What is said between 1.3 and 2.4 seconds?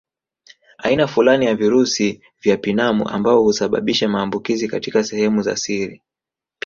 ya virusi